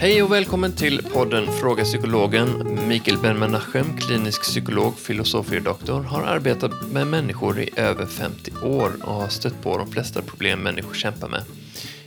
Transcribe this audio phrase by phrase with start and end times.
[0.00, 2.78] Hej och välkommen till podden Fråga Psykologen.
[2.88, 9.14] Mikael Ben-Menachem, klinisk psykolog, filosofie doktor, har arbetat med människor i över 50 år och
[9.14, 11.42] har stött på de flesta problem människor kämpar med.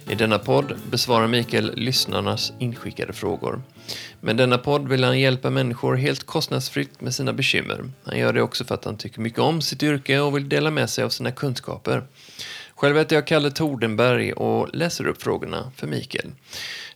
[0.09, 3.61] I denna podd besvarar Mikael lyssnarnas inskickade frågor.
[4.21, 7.83] Med denna podd vill han hjälpa människor helt kostnadsfritt med sina bekymmer.
[8.04, 10.71] Han gör det också för att han tycker mycket om sitt yrke och vill dela
[10.71, 12.04] med sig av sina kunskaper.
[12.75, 16.32] Själv heter jag Kalle Tordenberg och läser upp frågorna för Mikael.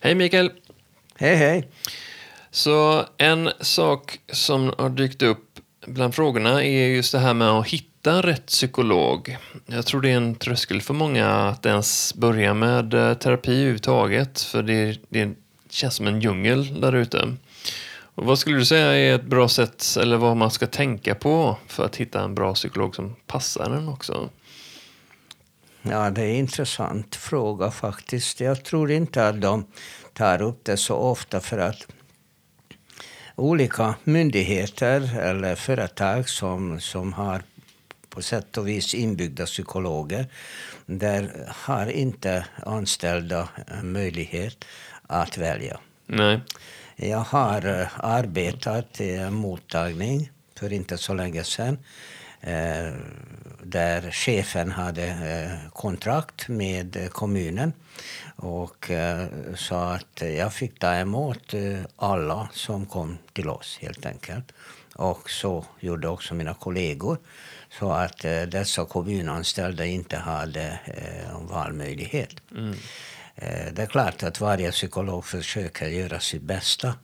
[0.00, 0.50] Hej Mikael!
[1.20, 1.68] Hej, hej.
[2.50, 7.66] Så en sak som har dykt upp bland frågorna är just det här med att
[7.66, 9.36] hitta rätt psykolog.
[9.66, 14.40] Jag tror det är en tröskel för många att ens börja med eh, terapi överhuvudtaget.
[14.40, 15.34] För det, det
[15.70, 17.34] känns som en djungel där ute.
[18.14, 21.56] Och vad skulle du säga är ett bra sätt, eller vad man ska tänka på
[21.66, 24.28] för att hitta en bra psykolog som passar en också?
[25.82, 28.40] Ja, det är en intressant fråga faktiskt.
[28.40, 29.66] Jag tror inte att de
[30.18, 31.86] tar upp det så ofta för att
[33.34, 37.42] olika myndigheter eller företag som, som har
[38.08, 40.26] på sätt och vis inbyggda psykologer,
[40.86, 43.48] där har inte anställda
[43.82, 44.64] möjlighet
[45.02, 45.80] att välja.
[46.06, 46.40] Nej.
[46.96, 51.80] Jag har eh, arbetat i en mottagning för inte så länge sedan eh,
[53.62, 57.72] där chefen hade eh, kontrakt med kommunen
[58.36, 58.90] och
[59.56, 61.54] sa att jag fick ta emot
[61.96, 64.52] alla som kom till oss helt enkelt.
[64.94, 67.18] Och så gjorde också mina kollegor.
[67.70, 70.80] Så att dessa kommunanställda inte hade
[71.40, 72.34] valmöjlighet.
[72.56, 72.74] Mm.
[73.72, 76.94] Det är klart att varje psykolog försöker göra sitt bästa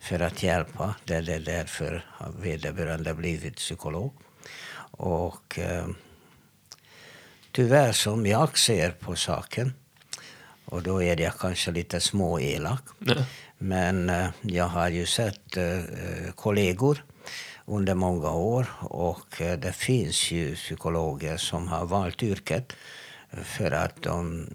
[0.00, 0.94] för att hjälpa.
[1.04, 2.04] Det är därför
[2.42, 4.12] vederbörande blivit psykolog.
[4.98, 5.86] Och eh,
[7.52, 9.72] tyvärr som jag ser på saken,
[10.64, 13.22] och då är jag kanske lite småelak, mm.
[13.58, 15.80] men eh, jag har ju sett eh,
[16.34, 17.04] kollegor
[17.64, 22.72] under många år och eh, det finns ju psykologer som har valt yrket
[23.42, 24.48] för att de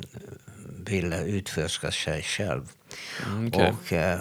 [0.85, 2.71] ville utforska sig själv.
[3.25, 3.71] Mm, okay.
[3.71, 4.19] Och eh,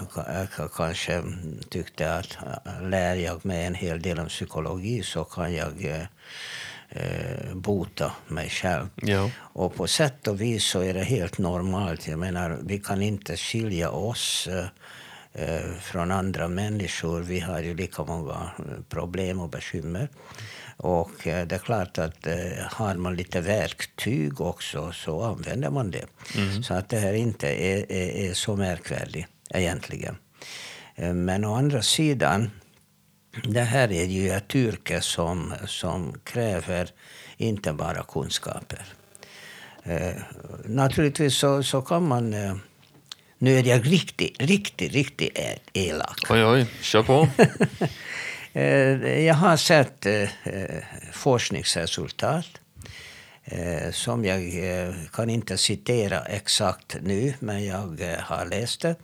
[0.58, 1.22] jag kanske
[1.68, 6.06] tyckte att eh, lär jag mig en hel del om psykologi så kan jag eh,
[6.88, 8.86] eh, bota mig själv.
[8.94, 9.30] Ja.
[9.36, 12.08] Och på sätt och vis så är det helt normalt.
[12.08, 14.66] Jag menar, vi kan inte skilja oss eh,
[15.32, 17.20] eh från andra människor.
[17.20, 18.50] Vi har ju lika många
[18.88, 20.08] problem och bekymmer.
[20.82, 22.34] Och eh, det är klart att eh,
[22.70, 26.04] har man lite verktyg också så använder man det.
[26.36, 26.62] Mm.
[26.62, 30.16] Så att det här inte är, är, är så märkvärdigt egentligen.
[30.94, 32.50] Eh, men å andra sidan,
[33.44, 36.88] det här är ju ett yrke som, som kräver
[37.36, 38.84] inte bara kunskaper.
[39.82, 40.16] Eh,
[40.64, 42.34] naturligtvis så, så kan man...
[42.34, 42.54] Eh,
[43.38, 45.38] nu är jag riktigt, riktigt, riktigt
[45.72, 46.20] elak.
[46.30, 47.28] Oj, oj, kör på.
[48.54, 50.28] Eh, jag har sett eh,
[51.12, 52.46] forskningsresultat
[53.44, 58.96] eh, som jag eh, kan inte citera exakt nu, men jag eh, har läst det.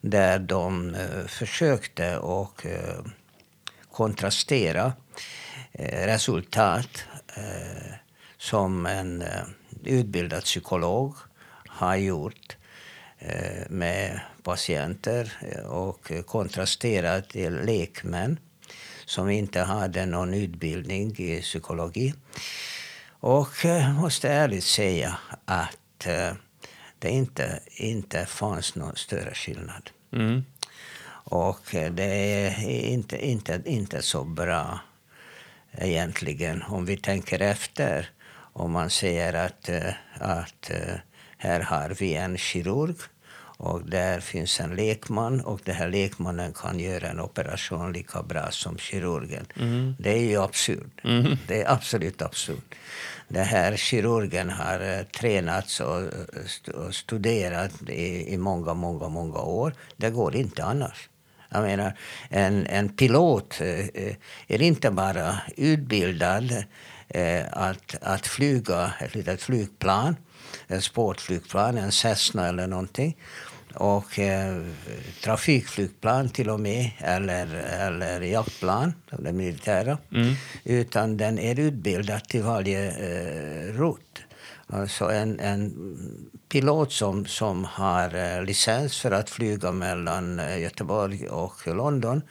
[0.00, 2.66] Där de eh, försökte och
[3.90, 4.92] kontrastera
[6.06, 7.04] resultat
[8.38, 9.24] som en
[9.84, 11.14] utbildad psykolog
[11.68, 12.56] har gjort
[13.68, 15.32] med patienter
[15.66, 18.38] och kontrasterat till lekmän
[19.06, 22.14] som inte hade någon utbildning i psykologi.
[23.10, 26.32] Och jag eh, måste ärligt säga att eh,
[26.98, 29.90] det inte, inte fanns någon större skillnad.
[30.12, 30.44] Mm.
[31.26, 34.80] Och eh, det är inte, inte, inte så bra
[35.78, 38.10] egentligen om vi tänker efter.
[38.52, 39.70] Om man säger att,
[40.14, 40.70] att
[41.36, 42.96] här har vi en kirurg
[43.64, 48.50] och där finns en lekman och den här lekmannen kan göra en operation lika bra
[48.50, 49.46] som kirurgen.
[49.56, 49.94] Mm.
[49.98, 51.04] Det är ju absurt.
[51.04, 51.38] Mm.
[51.46, 52.74] Det är absolut absurt.
[53.28, 56.02] Den här kirurgen har uh, tränats och,
[56.74, 59.74] och studerat i, många, många, många år.
[59.96, 61.08] Det går inte annars.
[61.48, 61.98] Jag menar,
[62.30, 64.14] en, en pilot uh,
[64.48, 66.64] är inte bara utbildad
[67.50, 70.16] att, att flyga ett litet flygplan,
[70.68, 73.16] ett sportflygplan, en Cessna eller någonting
[73.74, 74.62] och eh,
[75.22, 77.46] trafikflygplan till och med, eller,
[77.80, 79.98] eller jaktplan, det militära.
[80.12, 80.34] Mm.
[80.64, 84.20] Utan den är utbildad till varje eh, rutt.
[84.66, 85.72] Alltså en, en
[86.48, 92.22] pilot som, som har eh, licens för att flyga mellan eh, Göteborg och London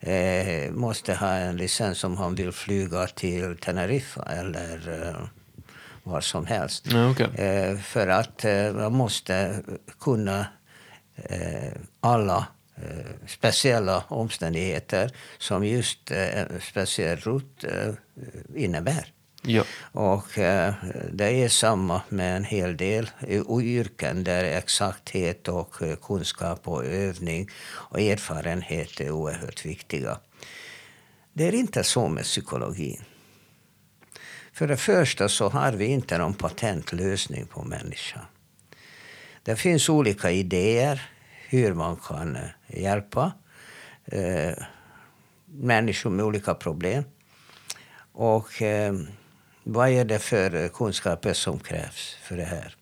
[0.00, 5.16] eh, måste ha en licens om han vill flyga till Teneriffa eller eh,
[6.02, 6.94] var som helst.
[6.94, 7.76] Okay.
[7.76, 8.44] för att
[8.74, 9.62] man måste
[10.00, 10.46] kunna eh,
[12.00, 12.46] alla
[12.76, 17.94] eh, speciella omständigheter som just eh, speciell rutt eh,
[18.56, 19.12] innebär.
[19.42, 19.64] Ja.
[19.92, 20.74] Och eh,
[21.12, 23.10] det är samma med en hel del
[23.62, 30.18] yrken där exakthet och eh, kunskap och övning och erfarenhet är oerhört viktiga.
[31.32, 33.04] Det är inte så med psykologin.
[34.52, 38.24] För det första så har vi inte någon patentlösning på människan.
[39.42, 41.10] Det finns olika idéer
[41.48, 43.32] hur man kan eh, hjälpa
[44.04, 44.52] eh,
[45.46, 47.04] människor med olika problem.
[48.12, 48.94] Och eh,
[49.64, 52.76] vad är det för eh, kunskaper som krävs för det här?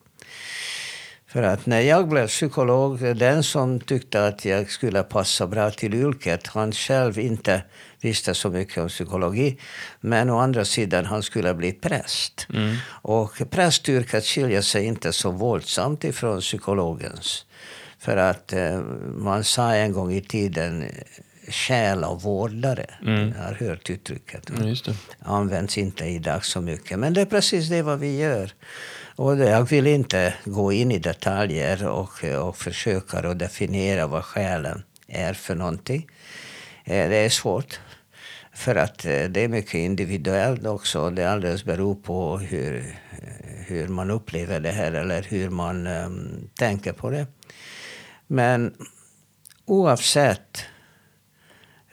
[1.28, 5.94] För att när jag blev psykolog, den som tyckte att jag skulle passa bra till
[5.94, 7.62] yrket, han själv inte
[8.00, 9.58] visste så mycket om psykologi.
[10.00, 12.46] Men å andra sidan, han skulle bli präst.
[12.54, 12.76] Mm.
[13.02, 17.46] Och prästyrket skiljer sig inte så våldsamt ifrån psykologens.
[17.98, 18.80] För att eh,
[19.16, 20.84] man sa en gång i tiden
[21.50, 22.86] själavårdare.
[23.06, 23.32] Mm.
[23.38, 24.50] Jag har hört uttrycket.
[24.50, 24.94] Mm, just det.
[25.18, 26.98] Används inte idag så mycket.
[26.98, 28.52] Men det är precis det vad vi gör.
[29.16, 34.82] Och jag vill inte gå in i detaljer och, och försöka att definiera vad själen
[35.06, 36.06] är för någonting.
[36.84, 37.80] Eh, det är svårt.
[38.52, 41.10] För att eh, det är mycket individuellt också.
[41.10, 42.96] Det alldeles beror på hur,
[43.66, 47.26] hur man upplever det här eller hur man um, tänker på det.
[48.26, 48.74] Men
[49.64, 50.64] oavsett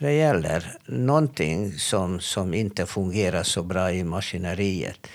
[0.06, 5.07] det gäller någonting som, som inte fungerar så bra i maskineriet.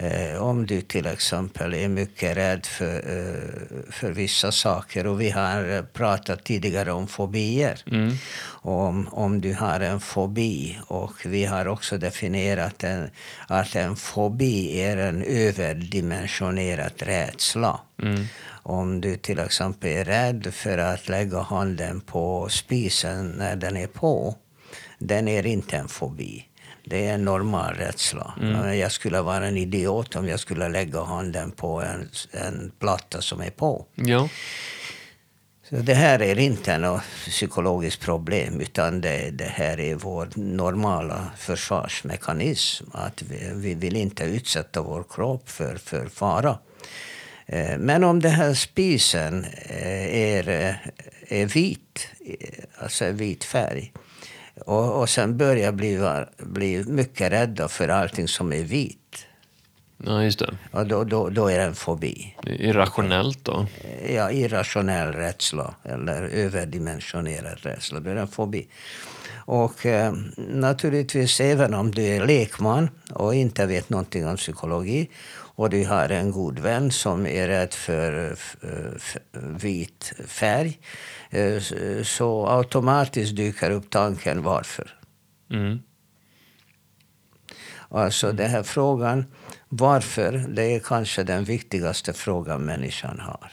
[0.00, 5.06] Eh, om du till exempel är mycket rädd för, eh, för vissa saker.
[5.06, 7.82] Och vi har pratat tidigare om fobier.
[7.86, 8.12] Mm.
[8.62, 10.78] Om, om du har en fobi.
[10.86, 13.10] Och vi har också definierat en,
[13.46, 17.80] att en fobi är en överdimensionerad rädsla.
[18.02, 18.24] Mm.
[18.68, 23.86] Om du till exempel är rädd för att lägga handen på spisen när den är
[23.86, 24.34] på.
[24.98, 26.44] Den är inte en fobi.
[26.84, 28.34] Det är en normal rädsla.
[28.40, 28.78] Mm.
[28.78, 33.40] Jag skulle vara en idiot om jag skulle lägga handen på en, en platta som
[33.40, 33.86] är på.
[33.94, 34.28] Ja.
[35.68, 41.30] Så det här är inte något psykologiskt problem, utan det, det här är vår normala
[41.36, 42.84] försvarsmekanism.
[42.92, 46.58] Att vi, vi vill inte utsätta vår kropp för, för fara.
[47.46, 50.74] Eh, men om den här spisen eh, är, eh,
[51.40, 52.08] är vit,
[52.78, 53.92] alltså vit färg,
[54.64, 59.26] och, och sen börjar bli, bli mycket rädda för allting som är vitt.
[60.04, 60.54] Ja, just det.
[60.70, 62.36] Och då, då, då är det en fobi.
[62.46, 63.66] Irrationellt då?
[64.08, 68.00] Ja, irrationell rädsla eller överdimensionerad rädsla.
[68.00, 68.68] Då är det en fobi.
[69.34, 75.10] Och eh, naturligtvis, även om du är lekman och inte vet någonting om psykologi
[75.56, 78.36] och du har en god vän som är rädd för
[79.32, 80.80] vit färg
[81.30, 81.62] Eh,
[82.02, 84.98] så automatiskt dyker upp tanken varför.
[85.50, 85.82] Mm.
[87.88, 89.24] Alltså den här frågan
[89.68, 93.52] varför, det är kanske den viktigaste frågan människan har.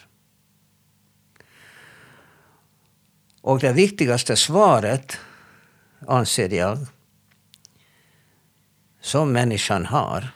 [3.42, 5.18] Och det viktigaste svaret,
[6.08, 6.78] anser jag,
[9.02, 10.28] som människan har,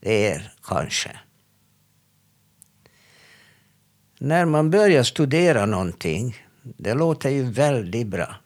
[0.00, 1.10] det är kanske.
[4.18, 8.36] När man börjar studera någonting, det låter ju väldigt bra.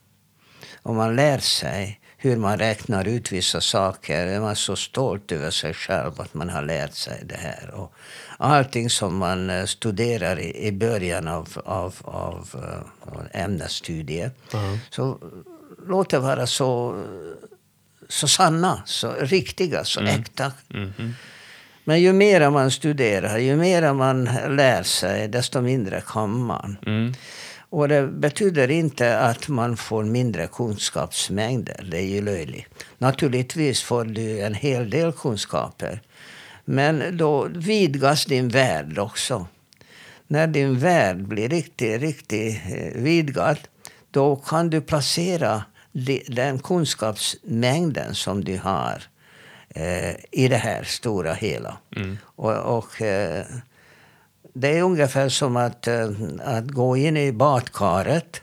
[0.83, 4.27] Och man lär sig hur man räknar ut vissa saker.
[4.27, 7.71] Är man så stolt över sig själv att man har lärt sig det här.
[7.75, 7.95] Och
[8.39, 12.49] allting som man eh, studerar i början av, av, av,
[13.35, 14.31] eh, ämnesstudier.
[14.55, 14.79] Mm.
[14.91, 15.19] Så
[15.87, 17.03] låter vara så,
[18.09, 20.21] så sanna, så riktiga, så mm.
[20.21, 20.53] äkta.
[20.75, 21.13] Mm -hmm.
[21.85, 26.77] Men ju mer man studerar, ju mer man lär sig, desto mindre kan man.
[26.87, 27.12] Mm.
[27.71, 31.89] Och det betyder inte att man får mindre kunskapsmängder.
[31.91, 32.67] Det är ju löjligt.
[32.99, 36.01] Naturligtvis får du en hel del kunskaper.
[36.65, 39.47] Men då vidgas din värld också.
[40.27, 43.59] När din värld blir riktigt, riktigt eh, vidgad,
[44.11, 45.65] då kan du placera
[46.27, 49.03] den kunskapsmängden som du har
[49.75, 51.76] eh, i det här stora hela.
[51.97, 52.19] Mm.
[52.25, 53.45] Och, och eh,
[54.55, 56.11] det är ungefär som att, eh,
[56.45, 58.43] att gå in i badkaret.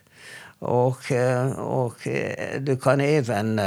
[0.59, 3.61] Och, eh, och eh, du kan även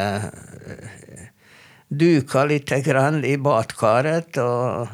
[1.89, 4.37] dyka lite grann i badkaret.
[4.37, 4.87] Och,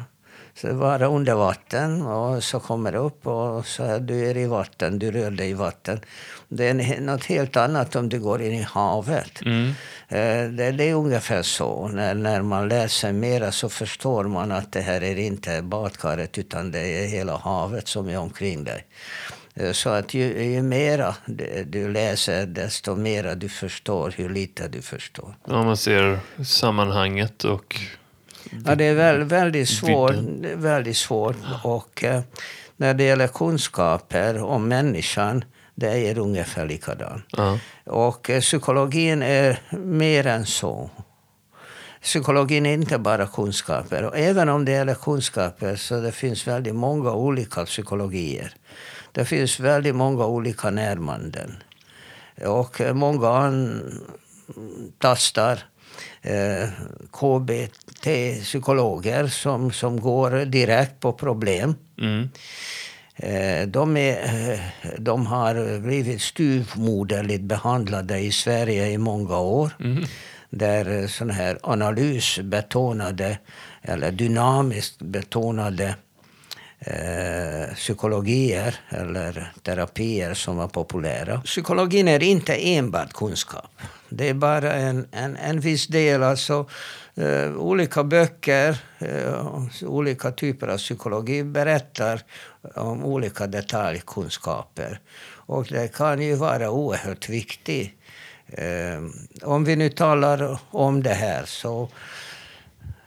[0.61, 4.45] så vara under vatten och så kommer du upp och så är du är i
[4.45, 5.99] vatten, du rör dig i vatten.
[6.47, 9.41] Det är något helt annat om du går in i havet.
[9.41, 9.67] Mm.
[10.07, 11.87] Eh, det, det, är ungefär så.
[11.87, 16.71] När, när man läser mera så förstår man att det här är inte badkaret utan
[16.71, 18.85] det är hela havet som är omkring dig.
[19.55, 24.67] Eh, Så att ju, ju mera du, du läser, desto mera du förstår hur lite
[24.67, 25.35] du förstår.
[25.47, 27.81] Ja, man ser sammanhanget och...
[28.65, 30.15] Ja, det är väl, väldigt svårt.
[30.55, 31.35] Väldigt svårt.
[31.63, 32.21] Och eh,
[32.77, 35.43] när det gäller kunskaper om människan,
[35.75, 37.25] det är ungefär likadant.
[37.37, 37.59] Ja.
[37.85, 40.89] Och eh, psykologin är mer än så.
[42.01, 44.03] Psykologin är inte bara kunskaper.
[44.03, 48.53] Och även om det gäller kunskaper så det finns väldigt många olika psykologier.
[49.11, 51.63] Det finns väldigt många olika närmanden.
[52.45, 53.29] Och eh, många
[54.89, 55.59] antastar
[56.29, 56.69] eh,
[57.11, 61.75] KBT-psykologer som, som går direkt på problem.
[62.01, 62.29] Mm.
[63.15, 64.59] Eh, De, är, eh,
[64.99, 69.71] de har blivit styvmoderligt behandlade i Sverige i många år.
[70.49, 73.37] Där sådana här analysbetonade
[73.81, 75.95] eller dynamiskt betonade
[76.79, 81.41] eh, psykologier eller terapier som var populära.
[81.41, 83.71] Psykologin är inte enbart kunskap.
[84.09, 86.23] Det är bara en, en, en viss del.
[86.23, 86.69] Alltså,
[87.15, 92.21] eh, olika böcker, eh, olika typer av psykologi berättar
[92.75, 94.99] om olika detaljkunskaper.
[95.49, 97.91] Och det kan ju vara oerhört viktigt.
[98.47, 99.01] Eh,
[99.43, 101.89] om vi nu talar om det här så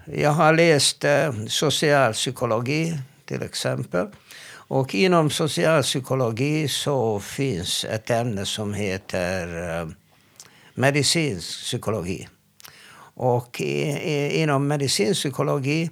[0.04, 4.06] jag har läst eh, socialpsykologi till exempel.
[4.72, 9.88] Och inom socialpsykologi så finns ett ämne som heter eh,
[10.74, 12.28] medicinsk psykologi.
[13.14, 15.90] Och i, i, inom medicinsk psykologi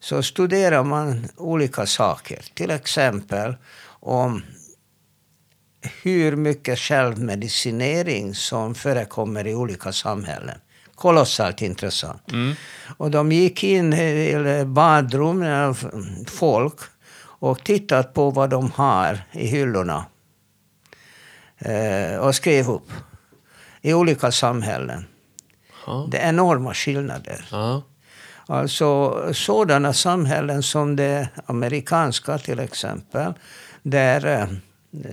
[0.00, 2.44] så studerar man olika saker.
[2.54, 3.56] Till exempel
[4.00, 4.42] om
[6.02, 10.58] hur mycket självmedicinering som förekommer i olika samhällen.
[10.94, 12.22] Kolossalt intressant.
[12.96, 15.76] Och de gick in i badrum med
[16.26, 16.74] folk
[17.40, 20.04] och tittat på vad de har i hyllorna.
[21.58, 22.90] Eh, och skrev upp.
[23.82, 25.04] I olika samhällen.
[25.86, 26.08] Ja.
[26.10, 27.44] Det är enorma skillnader.
[27.50, 27.82] Ja.
[28.46, 33.32] Alltså sådana samhällen som det amerikanska till exempel.
[33.82, 34.46] Där eh,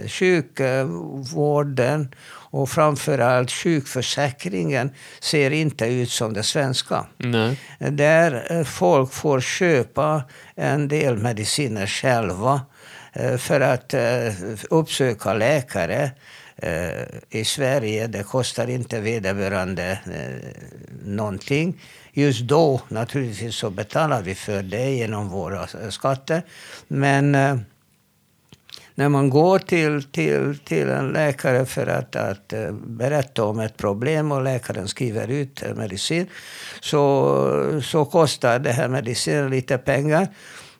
[0.08, 7.06] sjukvården och framförallt sjukförsäkringen ser inte ut som det svenska.
[7.18, 7.60] Nej.
[7.80, 10.24] Där eh, folk får köpa
[10.56, 12.62] en del mediciner själva
[13.14, 13.94] eh, för att
[14.70, 16.12] uppsöka läkare.
[16.58, 20.62] Eh, I Sverige det kostar inte vederbörande eh,
[21.06, 21.82] någonting.
[22.14, 26.42] Just då naturligtvis så betalar vi för det genom våra eh, skatter.
[26.88, 27.58] Men eh,
[28.96, 33.78] när man går till, till, till en läkare för att, att eh, berätta om ett
[33.78, 36.28] problem och läkaren skriver ut eh, medicin
[36.80, 40.28] så, så kostar det här medicinen lite pengar.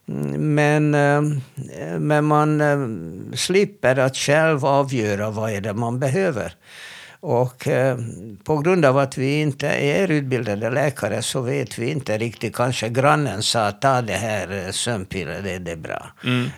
[0.10, 6.54] Mm, Men, eh, men man eh, slipper att själv avgöra vad är det man behöver.
[7.20, 7.98] Och eh,
[8.44, 12.56] på grund av att vi inte är utbildade läkare så vet vi inte riktigt.
[12.56, 16.12] Kanske grannen sa ta det här sömnpillret, det, det är bra.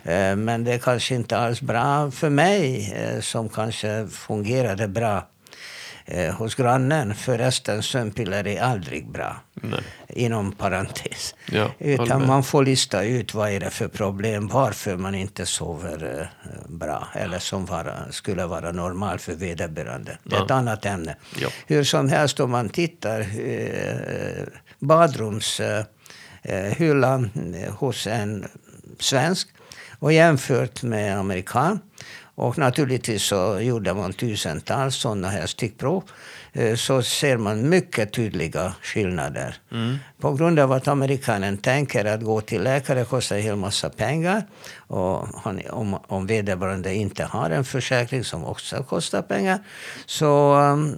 [0.04, 5.26] Eh, men det är kanske inte alls bra för mig eh, som kanske fungerade bra
[6.10, 7.14] eh, hos grannen.
[7.14, 9.36] Förresten, sömnpiller är aldrig bra.
[9.54, 9.80] Nej.
[10.08, 11.34] Inom parentes.
[11.52, 16.20] Ja, Utan man får lista ut vad är det för problem, varför man inte sover
[16.20, 16.26] eh,
[16.68, 17.08] bra.
[17.14, 20.18] Eller som vara, skulle vara normal för vederbörande.
[20.24, 20.54] Det är ett Ja.
[20.54, 21.16] annat ämne.
[21.40, 21.48] Ja.
[21.66, 23.26] Hur som helst om man tittar eh,
[24.78, 28.46] badrumshyllan eh, eh, hos en
[28.98, 29.48] svensk
[29.98, 31.80] och jämfört med amerikan.
[32.40, 36.02] Och naturligtvis så gjorde man tusentals sådana här stickprov.
[36.52, 39.54] eh, Så ser man mycket tydliga skillnader.
[40.20, 44.42] På grund av att amerikanen tänker att gå till läkare kostar en hel massa pengar.
[44.76, 49.58] Och han, om, om vederbörande inte har en försäkring som också kostar pengar.
[50.06, 50.96] Så, um,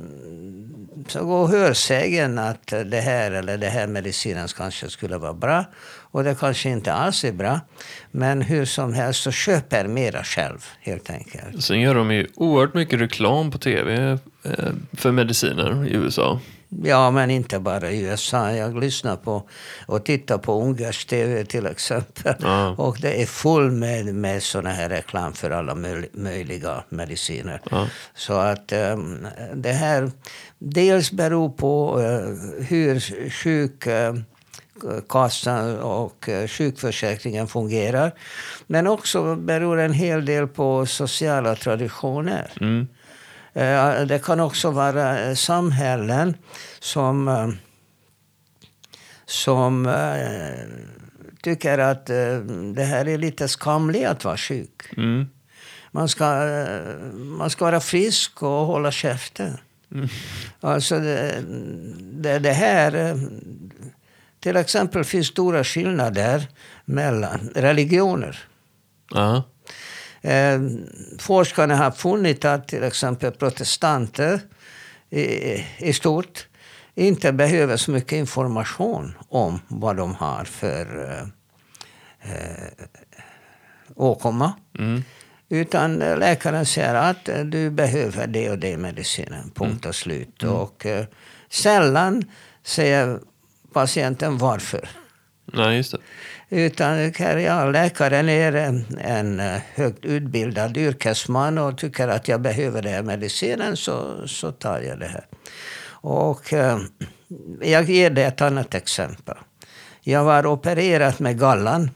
[1.09, 5.65] så går hörsägen att det här eller det här medicinen kanske skulle vara bra.
[6.13, 7.61] Och det kanske inte alls är bra.
[8.11, 11.65] Men hur som helst så köper mera själv helt enkelt.
[11.65, 16.41] Sen gör de ju oerhört mycket reklam på tv eh, för mediciner i USA.
[16.83, 18.53] Ja, men inte bara i USA.
[18.53, 19.49] Jag lyssnar på
[19.87, 22.35] och tittar på ungersk tv till exempel.
[22.41, 22.75] Ja.
[22.79, 27.61] Och det är full med, med såna här reklam för alla möj, möjliga mediciner.
[27.71, 27.89] Ja.
[28.15, 30.11] Så att um, det här
[30.59, 33.01] dels beror på eh, hur
[33.31, 34.15] sjuk eh,
[35.09, 38.13] kassan och eh, sjukförsäkringen fungerar.
[38.67, 42.53] Men också beror en hel del på sociala traditioner.
[42.61, 42.89] Mm.
[43.53, 46.35] Eh, Det kan också vara eh, samhällen
[46.81, 47.55] som,
[49.27, 49.95] som
[51.43, 52.07] tycker att
[52.75, 54.83] det här är lite skamligt att vara sjuk.
[54.97, 55.29] Mm.
[55.91, 56.25] man ska,
[57.15, 59.59] man ska vara frisk och hålla käften.
[59.95, 60.09] Mm.
[60.61, 61.43] Alltså det,
[62.13, 63.19] det, det här...
[64.43, 66.49] Till exempel finns stora skillnader
[66.85, 68.39] mellan religioner.
[69.17, 69.41] Uh
[70.23, 70.61] eh,
[71.19, 74.41] forskarna har funnit att till exempel protestanter
[75.11, 76.47] i, i stort
[76.95, 81.23] inte behöver så mycket information om vad de har för eh,
[82.33, 82.69] eh
[83.95, 84.53] åkomma.
[84.79, 85.05] Mm.
[85.49, 89.51] Utan läkaren säger att du behöver det och det medicinen.
[89.55, 90.43] Punkt och slut.
[90.43, 90.55] Mm.
[90.55, 91.05] Och eh,
[91.51, 92.25] sällan
[92.63, 93.21] säger
[93.73, 94.89] patienten varför.
[95.45, 95.99] Nej, just det.
[96.49, 97.13] Utan
[97.43, 98.53] ja, läkaren är
[99.01, 99.43] en
[99.75, 104.99] högt utbildad yrkesman och tycker att jag behöver den här medicinen så, så tar jag
[104.99, 105.27] det här.
[105.85, 106.79] Och eh,
[107.61, 109.37] jag ger dig ett annat exempel.
[110.01, 111.91] Jag var opererad med gallan.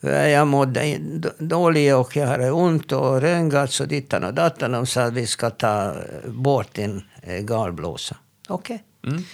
[0.00, 0.98] Jag mådde
[1.38, 4.72] dåligt och jag hade ont och röntgats och dittan och dattan.
[4.72, 5.94] De sa att vi ska ta
[6.26, 8.16] bort din eh, galblåsa.
[8.48, 8.84] Okej.
[9.02, 9.12] Okay.
[9.12, 9.24] Mm.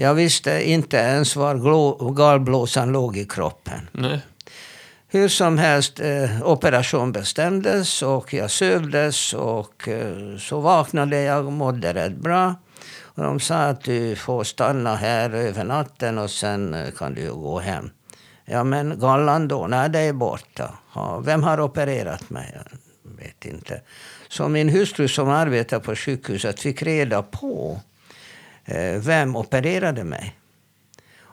[0.00, 3.88] Jag visste inte ens var galblåsan låg i kroppen.
[3.92, 4.20] Nej.
[5.08, 11.52] Hur som helst, eh, operation bestämdes och jag sövdes och eh, så vaknade jag och
[11.52, 12.54] mådde rätt bra.
[13.00, 17.32] Och de sa att du får stanna här över natten och sen eh, kan du
[17.32, 17.90] gå hem.
[18.44, 19.66] Ja men gallan då?
[19.66, 20.74] Nej, det är borta.
[20.94, 22.58] Ja, vem har opererat mig?
[23.02, 23.80] Jag vet inte.
[24.28, 27.80] Så min hustru som arbetar på sjukhuset fick reda på
[28.98, 30.38] vem opererade mig?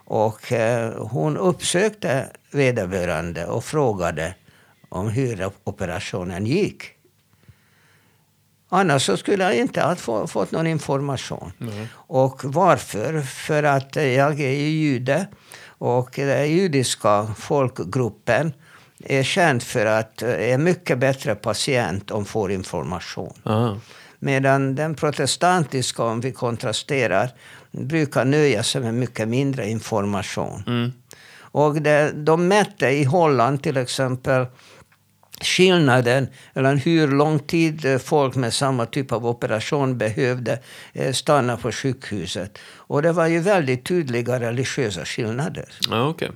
[0.08, 4.36] Och eh, hon uppsökte vederbörande och frågade
[4.90, 6.84] om hur operationen gick.
[8.70, 11.52] Annars så skulle jag inte ha fått någon information.
[11.62, 11.88] Mm.
[11.94, 13.22] Och varför?
[13.22, 15.28] För att jag är jude
[15.78, 18.54] och den judiska folkgruppen
[19.00, 23.34] är känd för att är mycket bättre patient om får information.
[23.46, 23.80] Mm.
[24.26, 27.30] Medan den protestantiska, om vi kontrasterar,
[27.72, 30.64] brukar nöja sig med mycket mindre information.
[30.68, 30.92] Mm.
[31.38, 34.46] Och det, de mätte i Holland till exempel
[35.42, 40.60] skillnaden mellan hur lång tid folk med samma typ av operation behövde
[40.94, 42.58] eh, stanna på sjukhuset.
[42.78, 45.66] Och det var ju väldigt tydliga religiösa skillnader.
[45.90, 46.30] Ja, okay.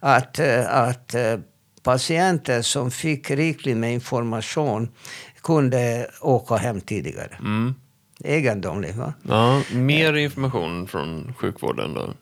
[0.00, 1.38] Att, eh, att eh,
[1.82, 4.88] patienter som fick rikligt med information
[5.42, 7.36] kunde åka hem tidigare.
[7.38, 7.74] Mm.
[8.24, 9.12] Egendomligt va?
[9.22, 12.14] Ja, mer information från sjukvården då?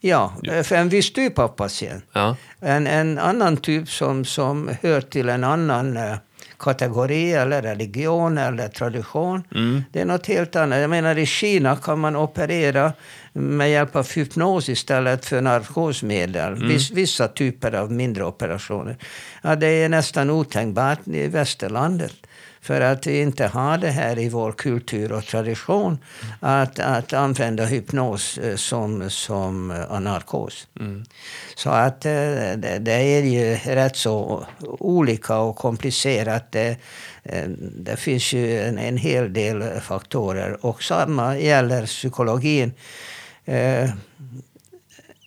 [0.00, 2.04] Ja, för en viss typ av patient.
[2.12, 2.36] Ja.
[2.60, 6.16] En, en annan typ som, som hör till en annan uh,
[6.58, 9.42] kategori eller religion eller tradition.
[9.54, 9.82] Mm.
[9.92, 10.78] Det är något helt annat.
[10.78, 12.92] Jag menar i Kina kan man operera
[13.32, 16.52] med hjälp av hypnos istället för narkosmedel.
[16.52, 16.68] Mm.
[16.68, 18.96] Viss, vissa typer av mindre operationer.
[19.42, 22.14] Ja, det är nästan otänkbart i västerlandet.
[22.62, 25.98] För att vi inte har det här i vår kultur och tradition.
[26.40, 30.66] Att, att använda hypnos eh, som, som eh, narkos.
[30.80, 31.04] Mm.
[31.54, 32.12] Så att eh,
[32.56, 36.52] det, det, är ju rätt så olika och komplicerat.
[36.52, 36.76] Det,
[37.76, 40.66] det finns ju en, en hel del faktorer.
[40.66, 42.72] Och samma gäller psykologin.
[43.44, 43.90] Eh,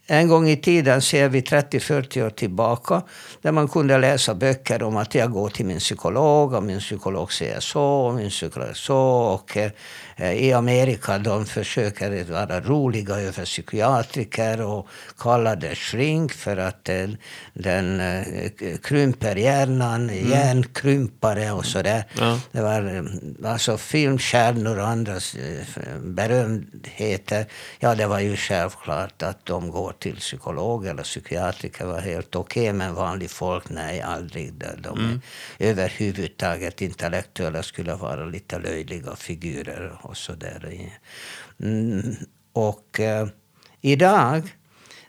[0.08, 3.02] en gång i tiden, ser vi 30-40 år tillbaka,
[3.42, 7.34] där man kunde läsa böcker om att jag går till min psykolog och min psykolog
[7.34, 8.98] säger så och min psykolog så.
[9.08, 9.72] Och eh,
[10.18, 17.18] i Amerika de försöker vara roliga över psykiatriker och kallar det shrink för att den,
[17.54, 20.30] den eh, krymper hjärnan, mm.
[20.30, 22.04] hjärnkrympare och sådär.
[22.14, 22.40] Ja.
[22.52, 23.08] Det var
[23.46, 25.20] alltså filmstjärnor och andra
[26.02, 27.46] berömdheter.
[27.80, 32.64] Ja, det var ju självklart att de går till psykolog eller psykiatriker var helt okej,
[32.64, 34.54] okay, men vanligt folk, nej, aldrig.
[34.78, 35.22] De mm.
[35.60, 40.90] överhuvudtaget intellektuella skulle vara lite löjliga figurer och så där.
[41.64, 42.16] Mm.
[42.54, 43.28] Och eh,
[43.82, 44.56] idag,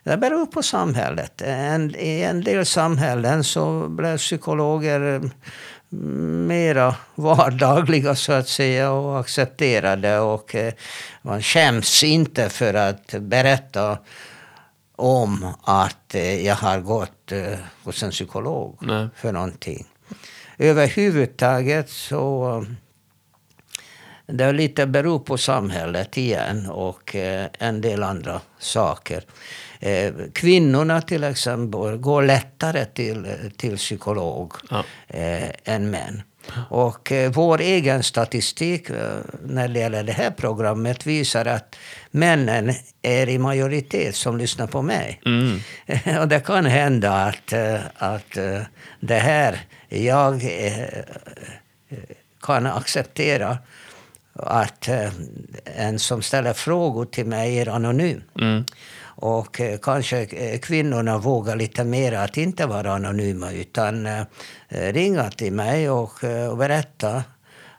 [0.03, 1.41] det beror på samhället.
[1.41, 5.21] En, I en del samhällen så blev psykologer
[5.89, 10.19] mera vardagliga så att säga och accepterade.
[10.19, 10.73] Och eh,
[11.21, 13.97] man skäms inte för att berätta
[14.95, 19.07] om att eh, jag har gått eh, hos en psykolog Nej.
[19.15, 19.85] för någonting.
[20.57, 22.65] Överhuvudtaget så
[24.27, 29.23] det lite beror på samhället igen och eh, en del andra saker.
[30.33, 34.83] Kvinnorna till exempel går lättare till, till psykolog ja.
[35.63, 36.21] än män.
[36.69, 38.95] Och eh, vår egen statistik eh,
[39.43, 41.75] när det gäller det här programmet visar att
[42.11, 45.21] männen är i majoritet som lyssnar på mig.
[45.25, 45.59] Mm.
[46.21, 48.61] och det kan hända att, eh, att eh,
[48.99, 49.59] det här
[49.89, 51.97] jag eh, eh,
[52.41, 53.57] kan acceptera
[54.39, 55.09] att eh,
[55.65, 58.23] en som ställer frågor till mig är anonym.
[58.39, 58.65] Mm.
[58.99, 64.07] Och eh, kanske eh, kvinnorna vågar lite mer att inte vara anonyma utan
[64.69, 66.11] ringa till mig och,
[66.57, 67.23] berätta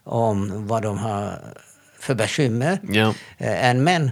[0.05, 1.39] om vad de har
[2.01, 3.15] för bekymmer Ja.
[3.39, 4.11] än män.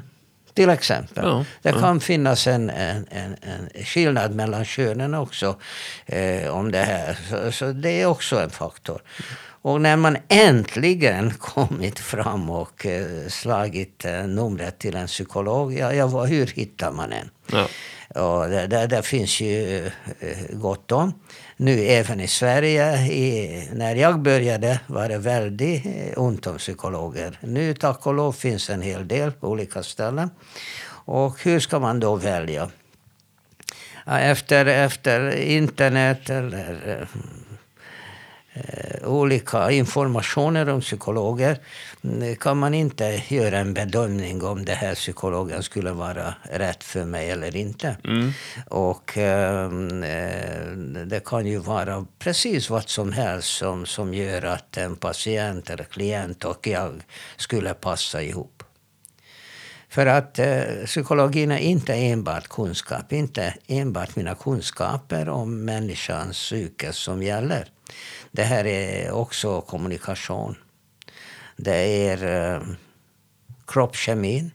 [0.56, 1.24] Till exempel.
[1.24, 1.80] Ja, det ja.
[1.80, 5.56] kan finnas en, en, en, en skillnad mellan könen också
[6.06, 7.18] eh, om det här.
[7.30, 9.00] Så, så det är också en faktor.
[9.62, 15.92] Och när man äntligen kommit fram och eh, slagit eh, numret till en psykolog, ja,
[15.92, 17.30] ja, hur hittar man en?
[17.52, 17.68] Ja.
[18.14, 21.12] Och det, det, det finns ju eh, gott om.
[21.56, 22.96] Nu även i Sverige.
[23.06, 25.82] I, när jag började var det väldigt
[26.16, 27.38] ont om psykologer.
[27.40, 30.30] Nu tack och lov finns en hel del på olika ställen.
[30.88, 32.70] Och hur ska man då välja?
[34.06, 37.08] Ja, Efter, efter internet eller
[39.04, 41.58] olika informationer om psykologer
[42.04, 47.04] mm, kan man inte göra en bedömning om det här psykologen skulle vara rätt för
[47.04, 47.96] mig eller inte.
[48.04, 48.32] Mm.
[48.66, 49.64] Och eh,
[50.04, 50.70] eh,
[51.06, 55.84] det kan ju vara precis vad som helst som, som gör att en patient eller
[55.84, 57.02] klient och jag
[57.36, 58.62] skulle passa ihop.
[59.88, 66.92] För att eh, psykologin är inte enbart kunskap, inte enbart mina kunskaper om människans psyke
[66.92, 67.68] som gäller.
[68.36, 70.56] Det här är också kommunikation.
[71.56, 72.62] Det är eh,
[73.66, 74.50] kroppskemin.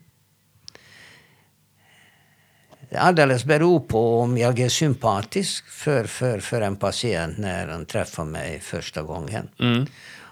[2.95, 8.25] Alldeles beror på om jag är sympatisk för, för, för en patient när han träffar
[8.25, 9.85] mig första gången Mm.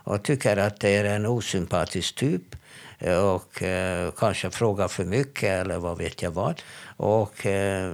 [0.03, 2.55] och tycker att det är en osympatisk typ
[3.35, 6.61] och eh, kanske frågar för mycket eller vad vet jag vad.
[6.97, 7.93] Och eh,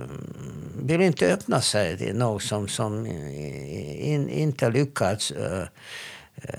[0.82, 5.68] vill inte öppna sig till något som, som in, inte lyckats eh,
[6.36, 6.50] eh,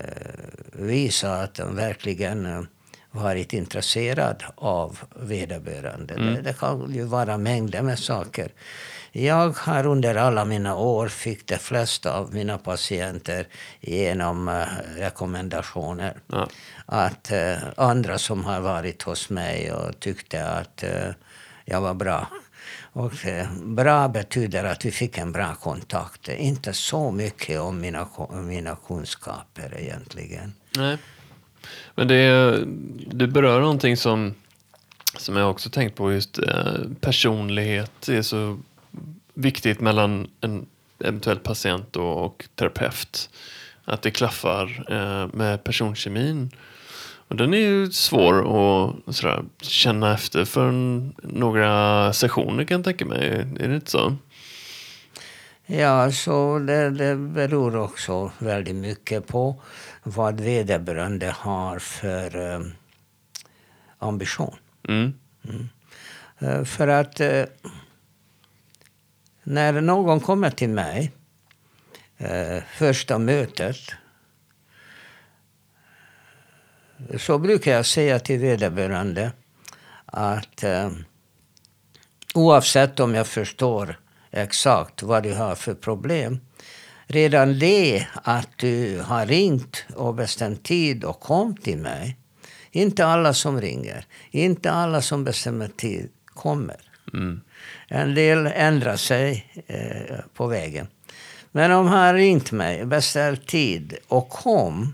[0.71, 2.61] visa att de verkligen eh,
[3.11, 6.15] varit intresserad av vederbörande.
[6.15, 8.51] Det, det kan ju vara mängder med saker.
[9.11, 13.47] Jag har under alla mina år fick de flesta av mina patienter
[13.79, 16.17] genom eh, rekommendationer.
[16.27, 16.47] Ja.
[16.89, 21.09] Att eh, andra som har varit hos mig och tyckte att eh,
[21.65, 22.27] jag var bra.
[22.93, 26.27] Och eh, bra betyder att vi fick en bra kontakt.
[26.29, 30.53] Inte så mycket om mina, mina kunskaper egentligen.
[30.77, 30.97] Nej.
[31.95, 32.59] Men det,
[33.07, 34.33] du berör någonting som,
[35.17, 38.59] som jag också tänkt på, just eh, personlighet är så
[39.33, 40.65] viktigt mellan en
[40.99, 43.29] eventuell patient och, och terapeut.
[43.85, 46.51] Att det klaffar eh, med personkemin.
[47.27, 52.85] Och den är ju svår att sådär, känna efter för en, några sessioner kan jag
[52.85, 53.27] tänka mig.
[53.59, 54.15] Är det inte så?
[55.65, 59.61] Ja, så det, det beror också väldigt mycket på
[60.03, 62.59] vad vederbörande har för eh,
[63.99, 64.55] ambition.
[64.87, 65.13] Mm.
[66.39, 67.43] Eh, för att eh,
[69.43, 71.11] när någon kommer till mig,
[72.17, 73.77] eh, första mötet,
[77.17, 79.31] så brukar jag säga till vederbörande
[80.05, 80.89] att eh,
[82.33, 83.99] oavsett om jag förstår
[84.31, 86.39] exakt vad du har för problem,
[87.07, 92.17] redan det att du har ringt och bestämt tid och kom till mig,
[92.71, 96.77] inte alla som ringer, inte alla som bestämmer tid kommer.
[97.13, 97.41] Mm.
[97.87, 100.87] En del ändrar sig eh, på vägen.
[101.51, 104.93] Men om han ringt mig, beställt tid och kom,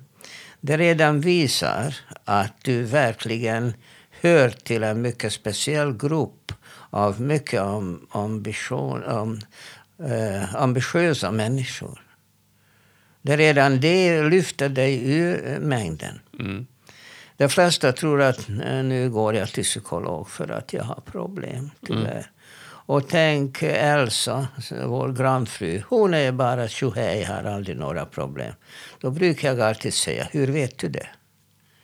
[0.66, 3.74] det redan visar att du verkligen
[4.22, 6.52] hör till en mycket speciell grupp
[6.90, 9.40] av mycket am, ambition, am,
[10.10, 12.00] eh, ambitiösa människor.
[13.22, 16.20] Det redan det lyfter dig ur mängden.
[16.40, 16.68] Mm.
[17.38, 21.70] De flesta tror att "Nej, nu går jag till psykolog för att jag har problem,
[21.86, 22.26] tyvärr.
[22.86, 24.48] Och tänk Elsa,
[24.86, 28.54] vår grannfru, hon är bara tjohej, har aldrig några problem.
[29.00, 31.08] Då brukar jag alltid säga, hur vet du det?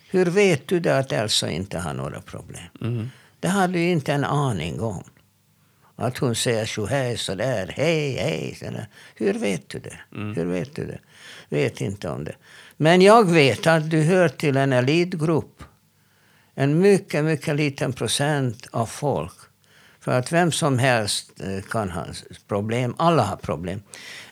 [0.10, 2.64] Hur vet du det att Elsa inte har några problem?
[2.82, 3.10] Mm.
[3.40, 5.04] Det har du inte en aning om.
[5.96, 8.56] Att hon säger tjohej sådär, hej, hej.
[8.60, 8.88] Sådär.
[9.16, 10.00] Hur vet du det?
[10.36, 11.00] Hur vet du det?
[11.50, 12.36] Vet inte om det.
[12.78, 15.64] Men jag vet att du hör till en elitgrupp.
[16.56, 19.39] En mycket, mycket liten procent av folk
[20.02, 22.06] för att vem som helst eh, kan ha
[22.48, 22.96] problem.
[22.98, 23.82] Alla har problem.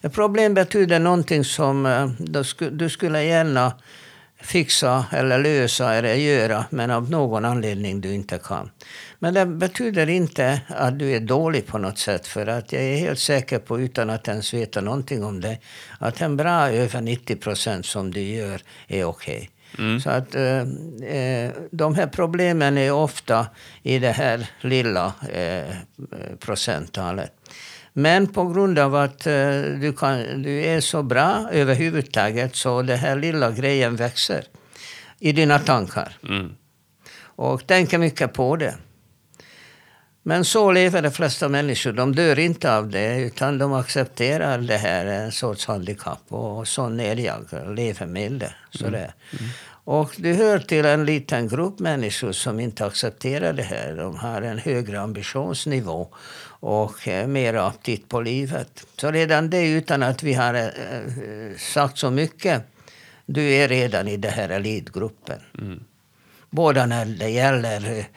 [0.02, 2.10] Ett problem betyder någonting som eh,
[2.72, 3.74] du skulle gärna
[4.42, 8.70] fixa eller lösa eller göra men av någon anledning du inte kan.
[9.20, 12.98] Men det betyder inte att du är dålig på något sätt för att jag är
[12.98, 15.58] helt säker på, utan att ens veta någonting om det,
[16.00, 19.36] att en bra över 90 procent som du gör är okej.
[19.38, 19.48] Okay.
[19.78, 20.00] Mm.
[20.00, 20.60] Så att eh,
[21.18, 23.48] eh, de här problemen är ofta
[23.84, 25.76] i det här lilla eh,
[26.40, 27.34] procenttalet.
[27.94, 32.98] Men på grund av att eh, du, kan, du är så bra överhuvudtaget så den
[32.98, 34.44] här lilla grejen växer
[35.20, 36.18] i dina tankar.
[36.30, 36.56] Mm.
[37.20, 38.76] Och tänker mycket på det.
[40.28, 41.92] Men så lever de flesta människor.
[41.92, 46.22] De dör inte av det, utan de accepterar det här, en sorts handikapp.
[46.28, 48.54] Och sån är jag, lever med det.
[48.72, 49.14] Sådär.
[49.32, 49.44] Mm.
[49.44, 49.52] Mm.
[49.84, 53.96] Och du hör till en liten grupp människor som inte accepterar det här.
[53.96, 56.08] De har en högre ambitionsnivå
[56.60, 58.86] och eh, mer aptit på livet.
[58.98, 60.72] Så redan det, utan att vi har eh,
[61.58, 62.64] sagt så mycket,
[63.26, 65.40] du är redan i den här elitgruppen.
[65.60, 65.84] Mm.
[66.50, 68.08] Både när det gäller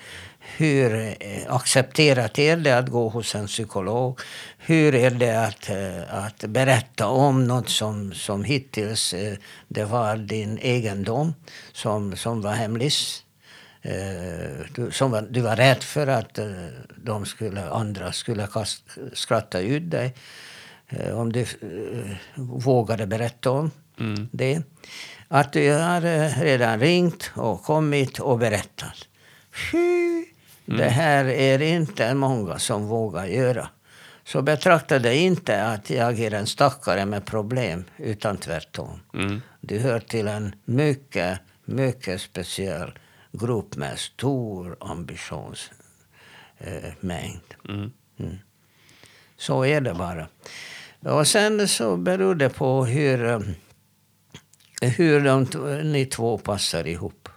[0.57, 4.21] hur eh, accepterat är det att gå hos en psykolog?
[4.59, 5.71] Hur är det att,
[6.09, 9.15] att berätta om något som, som hittills
[9.69, 11.35] det var din egendom,
[11.73, 13.25] som, som var hemligt?
[13.83, 16.47] Eh, du, som var, du var rädd för att eh,
[16.97, 20.15] de skulle, andra skulle kast, skratta ut dig.
[20.89, 21.47] Eh, om du
[22.37, 24.29] vågade berätta om mm.
[24.33, 24.63] det.
[25.29, 29.09] Att du har redan ringt och kommit och berättat.
[29.71, 30.25] Fy,
[30.67, 30.81] mm.
[30.81, 33.69] Det här är inte många som vågar göra.
[34.25, 39.01] Så betrakta det inte att jag är en stackare med problem, utan tvärtom.
[39.15, 39.41] Mm.
[39.61, 42.93] Du hör till en mycket, mycket speciell
[43.33, 45.71] grupp med stor ambitionsmängd.
[47.69, 47.93] Mm.
[48.19, 48.39] Mm.
[49.37, 50.29] Så är det bara.
[51.01, 53.41] Och sen så beror det på hur, eh,
[54.83, 55.45] hur de,
[55.93, 57.29] ni två passar ihop.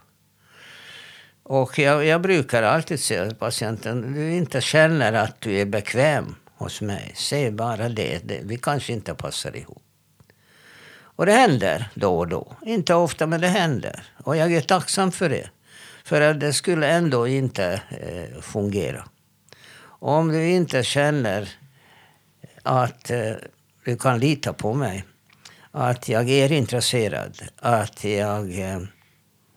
[1.43, 6.35] Och jag, jag brukar alltid säga till patienten, du inte känner att du är bekväm
[6.55, 8.19] hos mig, säg bara det.
[8.23, 8.39] det.
[8.43, 9.83] Vi kanske inte passar ihop.
[11.15, 12.55] Och det händer då och då.
[12.65, 14.03] Inte ofta, men det händer.
[14.23, 15.49] Och jag är tacksam för det.
[16.03, 19.05] För att det skulle ändå inte eh, fungera.
[19.85, 21.49] Om du inte känner
[22.63, 23.31] att eh,
[23.85, 25.03] du kan lita på mig,
[25.71, 28.79] att jag är intresserad, att jag eh,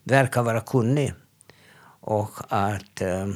[0.05, 1.13] verkar vara kunnig
[2.07, 3.27] och att eh,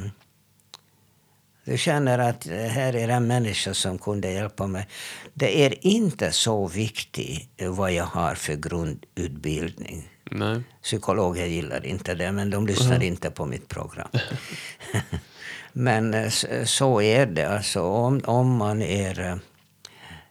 [1.65, 4.89] du känner att här är en människa som kunde hjälpa mig.
[5.35, 10.09] Det är inte så viktigt vad jag har för grundutbildning.
[10.31, 10.63] Nej.
[10.83, 13.03] Psykologer gillar inte det, men de lyssnar mm.
[13.03, 14.09] inte på mitt program.
[15.73, 16.31] men eh,
[16.65, 17.49] så är det.
[17.49, 19.41] Alltså, om, om man är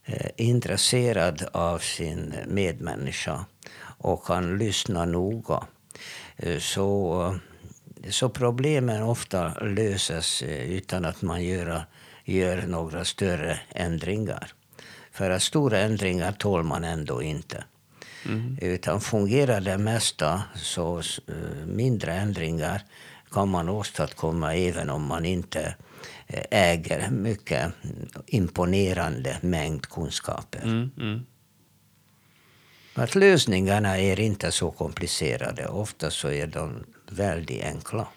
[0.05, 3.45] eh, intresserad av sin medmänniska
[3.81, 5.63] och kan lyssna noga
[6.37, 7.39] eh, så,
[8.09, 11.85] så problemen ofta löses eh, utan att man gör,
[12.25, 14.53] gör några större ändringar.
[15.11, 17.63] För att stora ändringar tål man ändå inte.
[18.25, 18.57] Mm.
[18.61, 22.81] Utan fungerar det mesta så uh, mindre ändringar
[23.31, 25.75] kan man åstadkomma även om man inte
[26.33, 27.71] uh, äger mycket
[28.25, 30.61] imponerande mängd kunskaper.
[30.63, 31.25] Mm, mm.
[32.93, 35.67] Att lösningarna är inte så komplicerade.
[35.67, 38.07] Ofta så är de väldigt enkla.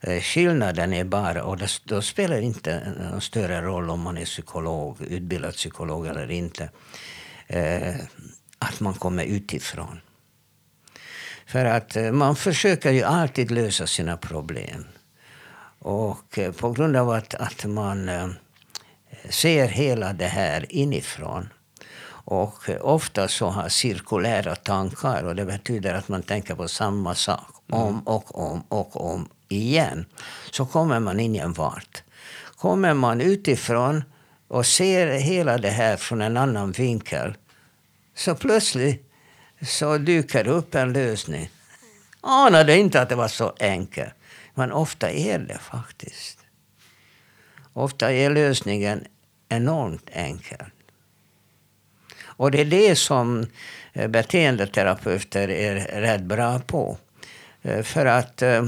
[0.00, 4.18] Eh, skillnaden är bara, och det, då spelar det inte någon större roll om man
[4.18, 6.70] är psykolog, utbildad psykolog eller inte
[7.46, 7.94] eh,
[8.58, 10.00] att man kommer utifrån.
[11.46, 14.84] För att eh, man försöker ju alltid lösa sina problem.
[15.78, 18.10] Och på grund av att, att man
[19.28, 21.48] ser hela det här inifrån
[22.24, 27.51] och ofta så har cirkulära tankar och det betyder att man tänker på samma sak
[27.72, 28.00] om mm.
[28.00, 30.06] och om och om igen.
[30.50, 32.02] Så kommer man ingen vart.
[32.56, 34.04] Kommer man utifrån
[34.48, 37.36] och ser hela det här från en annan vinkel
[38.14, 39.10] så plötsligt
[39.62, 41.50] så dyker upp en lösning.
[42.20, 44.14] Anade inte att det var så enkelt.
[44.54, 46.38] Men ofta är det faktiskt.
[47.72, 49.04] Ofta är lösningen
[49.48, 50.66] enormt enkel.
[52.24, 53.46] Och det är det som
[53.92, 56.98] eh, beteendeterapeuter är rätt bra på.
[57.62, 58.62] Eh, för att eh,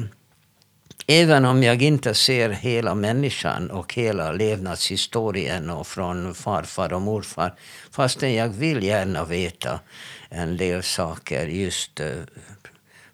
[1.06, 7.54] Även om jag inte ser hela människan och hela levnadshistorien och från farfar och morfar.
[7.90, 9.80] Fastän jag vill gärna veta
[10.28, 12.06] en del saker just uh,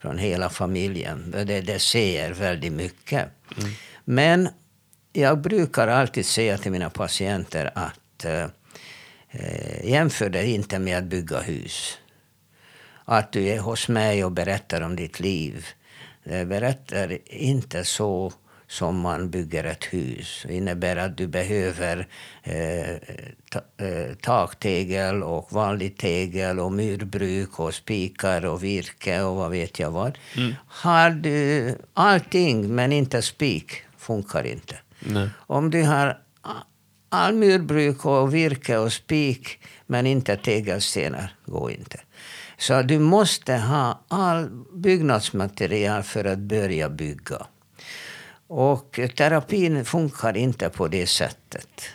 [0.01, 1.31] från hela familjen.
[1.31, 3.29] Det, det säger väldigt mycket.
[3.59, 3.71] Mm.
[4.05, 4.49] Men
[5.13, 8.47] jag brukar alltid säga till mina patienter att eh,
[9.85, 11.99] jämför det inte med att bygga hus.
[13.13, 15.67] Att du är hos mig och berättar om ditt liv.
[16.25, 18.33] Det berättar inte så
[18.67, 20.45] som man bygger ett hus.
[20.49, 22.09] Det innebär att du behöver
[22.43, 22.97] eh,
[23.51, 29.79] ta, eh, taktegel och vanlig tegel och murbruk och spikar och virke och vad vet
[29.79, 30.19] jag vad.
[30.37, 30.55] Mm.
[30.67, 34.77] Har du allting men inte spik, funkar inte.
[35.01, 35.29] Nej.
[35.37, 36.19] Om du har
[37.09, 42.01] all murbruk och virke och spik men inte tegelstenar, går inte.
[42.61, 47.47] Så du måste ha all byggnadsmaterial för att börja bygga.
[48.47, 51.91] Och terapin funkar inte på det sättet.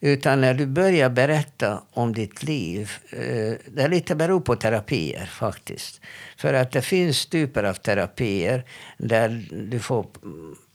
[0.00, 5.26] Utan när du börjar berätta om ditt liv, eh, det är lite beror på terapier
[5.26, 6.00] faktiskt.
[6.36, 8.64] För att det finns typer av terapier
[8.98, 10.06] där du får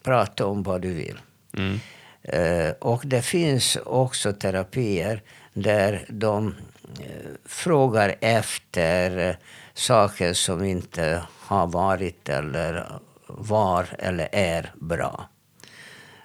[0.04, 1.20] prata om vad du vill.
[1.58, 1.80] Mm.
[2.24, 5.22] Eh, och det finns också terapier
[5.54, 6.56] där de
[7.46, 9.38] frågar efter
[9.74, 15.30] saker som inte har varit eller var eller är bra.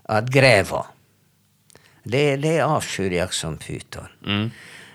[0.03, 0.87] Att gräva.
[2.03, 4.07] Det, det avskyr jag som pyton.
[4.27, 4.51] Mm.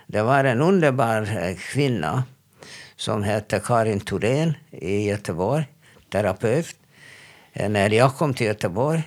[0.08, 2.24] Det var en underbar eh, kvinna
[2.96, 5.66] som hette Karin Thorén i Göteborg,
[6.12, 6.76] terapeut.
[7.54, 9.04] Eh, när jag kom till Göteborg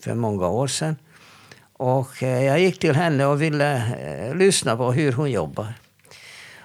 [0.00, 0.96] för många år sedan.
[1.72, 5.74] Och eh, jag gick till henne och ville lyssna på hur hon jobbar.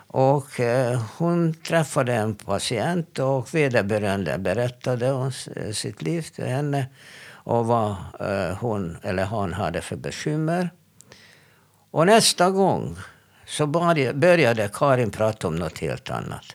[0.08, 6.88] Och eh, hon träffade en patient och vederbörande berättade om eh, sitt liv till henne
[7.30, 10.70] och vad eh, hon eller han hade för bekymmer.
[11.92, 12.98] Och nästa gång
[13.46, 16.46] så började Karin prata om något helt annat.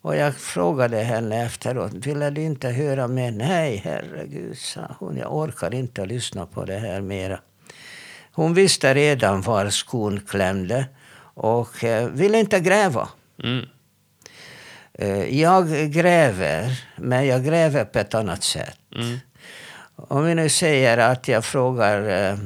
[0.00, 3.30] Och jag frågade henne efteråt, ville du inte höra mer?
[3.30, 7.38] Nej, herregud, sa hon, jag orkar inte lyssna på det här mera.
[8.32, 10.86] Hon visste redan var skon klämde
[11.34, 13.08] och eh, vill inte gräva.
[13.42, 13.66] Mm.
[14.92, 18.78] Eh, jag gräver, men jag gräver på ett annat sätt.
[18.96, 19.18] Mm.
[19.96, 22.38] Om vi nu säger att jag frågar eh,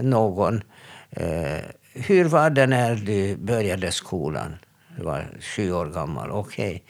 [0.00, 0.62] någon
[1.10, 1.58] eh,
[1.92, 4.56] hur var det när du började skolan?
[4.96, 6.30] Du var sju år gammal.
[6.30, 6.68] Okej.
[6.68, 6.80] Okay.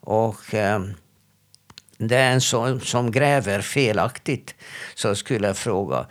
[0.00, 0.80] Och eh,
[1.98, 4.54] det är en som, som gräver felaktigt
[4.94, 6.06] så skulle jag fråga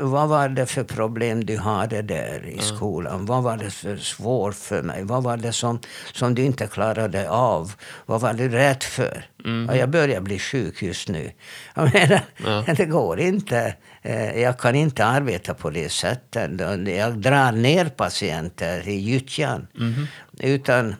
[0.00, 3.14] vad var det för problem du hade där i skolan?
[3.14, 3.26] Mm.
[3.26, 5.04] Vad var det för svårt för mig?
[5.04, 5.80] Vad var det som,
[6.12, 7.72] som du inte klarade av?
[8.06, 9.26] Vad var du rädd för?
[9.44, 9.76] Mm.
[9.76, 11.32] jag börjar bli sjuk just nu.
[11.74, 12.64] Jag menar, ja.
[12.76, 13.76] det går inte.
[14.02, 16.50] Eh, jag kan inte arbeta på det sättet.
[16.86, 19.66] Jag drar ner patienter i gyttjan.
[19.78, 20.06] Mm.
[20.38, 20.94] Utan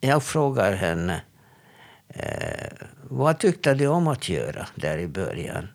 [0.00, 1.20] jag frågar henne,
[2.08, 2.68] eh,
[3.02, 5.68] vad tyckte du om att göra där i början?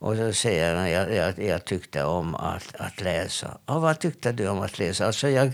[0.00, 3.58] Och så säger han, jag, jag, jag tyckte om att, att läsa.
[3.66, 5.06] Ja, vad tyckte du om att läsa?
[5.06, 5.52] Alltså jag,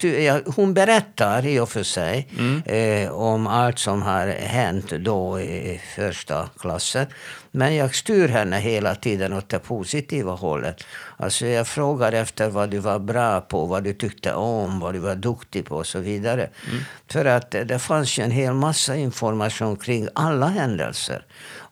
[0.00, 2.62] jag hon berättar i och för sig mm.
[2.66, 7.06] eh, om allt som har hänt då i första klassen.
[7.50, 10.84] Men jag styr henne hela tiden åt det positiva hållet.
[11.16, 14.98] Alltså jag frågar efter vad du var bra på, vad du tyckte om, vad du
[14.98, 16.50] var duktig på och så vidare.
[16.70, 16.84] Mm.
[17.08, 21.24] För att det fanns ju en hel massa information kring alla händelser.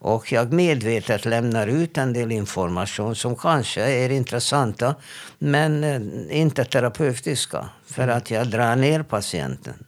[0.03, 4.95] Och jag medvetet lämnar ut en del information som kanske är intressanta
[5.39, 7.69] men eh, inte terapeutiska.
[7.85, 8.17] För mm.
[8.17, 9.85] att jag drar ner patienten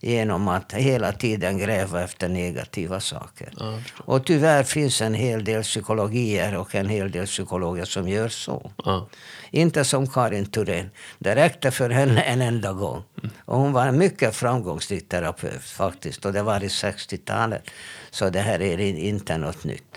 [0.00, 3.52] genom att hela tiden gräva efter negativa saker.
[3.58, 8.28] Ja, och tyvärr finns en hel del psykologier och en hel del psykologer som gör
[8.28, 8.70] så.
[8.84, 9.08] Ja.
[9.50, 10.90] Inte som Karin Thorén.
[11.18, 13.02] Det räckte för henne en enda gång.
[13.18, 13.30] Mm.
[13.44, 16.24] Och hon var en mycket framgångsrik terapeut faktiskt.
[16.24, 17.70] Och det var i 60-talet.
[18.16, 19.96] Så det här är inte något nytt.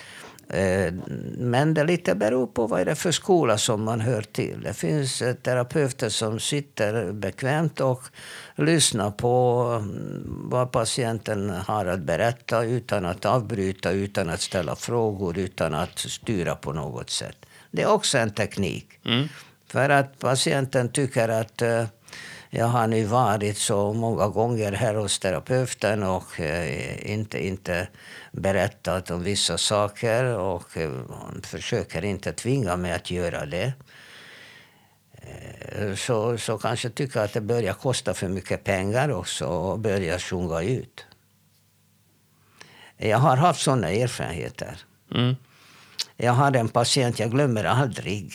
[0.50, 0.94] Eh,
[1.38, 4.62] men det lite beror på vad det är för skola som man hör till.
[4.64, 8.04] Det finns eh, terapeuter som sitter bekvämt och
[8.56, 15.38] lyssnar på mm, vad patienten har att berätta utan att avbryta, utan att ställa frågor,
[15.38, 17.46] utan att styra på något sätt.
[17.72, 18.88] Det är också en teknik.
[19.06, 19.28] Mm.
[19.68, 21.84] För att patienten tycker att uh,
[22.50, 27.88] jag har nu varit så många gånger här hos terapeuten och uh, inte, inte
[28.32, 30.92] berättat om vissa saker och uh,
[31.44, 33.74] försöker inte tvinga mig att göra det.
[35.98, 40.62] Så, så kanske tycker att det börjar kosta för mycket pengar också och börjar sjunga
[40.62, 41.06] ut.
[42.98, 44.78] Jag har haft såna erfarenheter.
[45.16, 45.36] Mm.
[46.18, 48.34] Jag hade en patient, jag glömmer aldrig.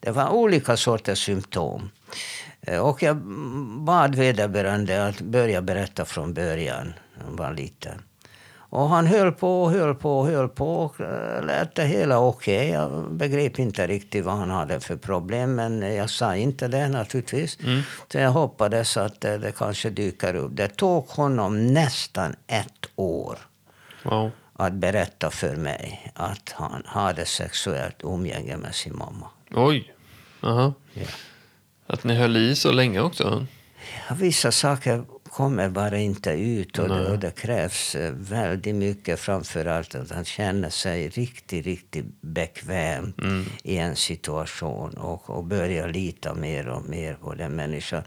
[0.00, 1.90] Det var olika sorters symptom.
[2.68, 3.16] Eh, och jag
[3.84, 6.92] bad vederbörande att börja berätta från början.
[7.24, 8.02] Han var liten.
[8.70, 12.18] Och han höll på och höll på och höll på och eh, lät det hela
[12.20, 12.56] okej.
[12.56, 12.68] Okay.
[12.68, 17.58] Jag begrep inte riktigt vad han hade för problem, men jag sa inte det naturligtvis.
[17.60, 17.82] Mm.
[18.12, 20.50] Så jag hoppades att det, det, kanske dyker upp.
[20.54, 23.38] Det tog honom nästan ett år
[24.02, 24.30] wow.
[24.52, 29.26] att berätta för mig att han hade sexuellt umgänge med sin mamma.
[29.50, 29.94] Oj!
[30.42, 30.72] Aha.
[30.92, 31.06] Ja.
[31.88, 33.46] Att ni höll i så länge också?
[34.08, 39.20] Ja, vissa saker kommer bara inte ut och det, och det, krävs eh, väldigt mycket.
[39.20, 43.44] Framförallt att han känner sig riktigt, riktigt bekväm mm.
[43.62, 48.02] i en situation och, och börjar lita mer och mer på den människan.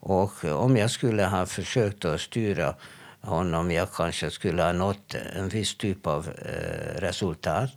[0.00, 2.74] Och om jag skulle ha försökt att styra
[3.20, 7.70] honom, jag kanske skulle ha nått en viss typ av eh, resultat.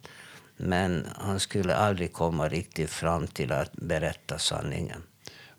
[0.57, 5.01] Men han skulle aldrig komma riktigt fram till att berätta sanningen.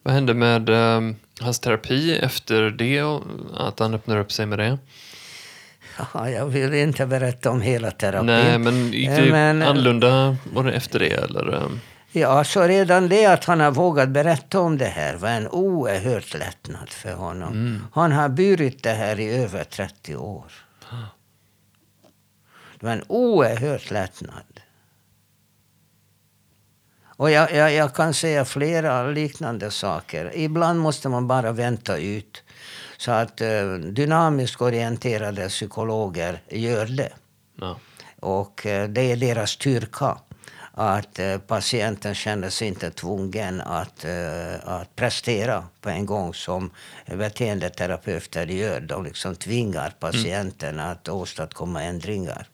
[0.05, 3.03] Vad hände med um, hans terapi efter det?
[3.55, 4.79] Att han öppnar upp sig med det?
[6.15, 8.27] Ja, jag vill inte berätta om hela terapin.
[8.27, 11.13] Nej, men gick det men, annorlunda var det efter det?
[11.13, 11.63] Eller?
[12.13, 16.35] Ja, så redan det att han har vågat berätta om det här var en oerhört
[16.35, 17.53] lättnad för honom.
[17.53, 17.87] Mm.
[17.93, 20.53] Han har burit det här i över 30 år.
[22.81, 24.54] Det var en oerhört lättnad.
[27.17, 30.33] Och jag, jag, jag, kan säga flera liknande saker.
[30.35, 32.43] Ibland måste man bara vänta ut.
[32.97, 37.13] Så att eh, dynamiskt orienterade psykologer gör det.
[37.61, 37.79] Ja.
[38.21, 40.19] Och eh, det är deras styrka.
[40.77, 46.71] Att eh, patienten känner sig inte tvungen att, eh, att prestera på en gång som
[47.07, 48.81] beteendeterapeuter gör.
[48.81, 50.91] De liksom tvingar patienten mm.
[50.91, 52.47] att åstadkomma ändringar.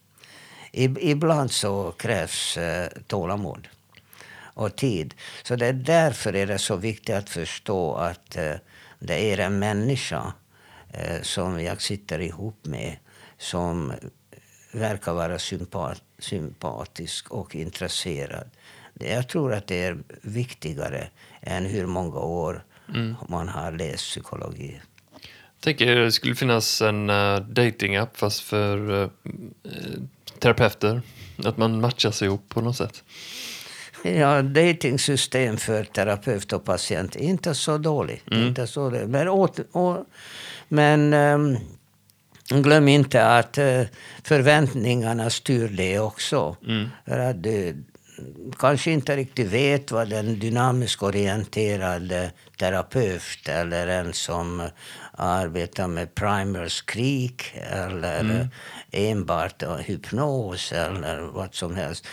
[0.72, 3.68] ibland så krävs eh, tålamod
[4.60, 5.14] och tid.
[5.42, 8.54] Så det är därför är det så viktigt att förstå att eh,
[8.98, 10.32] det är en människa
[10.92, 12.96] eh, som jag sitter ihop med
[13.38, 13.92] som
[14.72, 18.50] verkar vara sympat sympatisk och intresserad.
[18.94, 21.08] Jag tror att det är viktigare
[21.40, 23.14] än hur många år mm.
[23.28, 24.80] man har läst psykologi.
[25.22, 29.08] Jag tänker det skulle finnas en uh, datingapp fast för uh,
[30.38, 31.02] terapeuter.
[31.44, 33.04] Att man matchas ihop på något sätt.
[34.02, 38.30] Ja, datingsystem för terapeut och patient inte så dåligt.
[38.30, 38.46] Mm.
[38.46, 39.08] Inte så dåligt.
[39.08, 40.04] Men, åt, å,
[40.68, 41.58] men um,
[42.62, 43.82] glöm inte att uh,
[44.22, 46.56] förväntningarna styr det också.
[46.66, 46.88] Mm.
[47.06, 47.84] För att du
[48.58, 54.68] kanske inte riktigt vet vad den dynamiskt orienterade terapeut eller en som
[55.12, 58.48] arbetar med primers krig eller mm.
[58.90, 62.06] enbart hypnos eller vad som helst.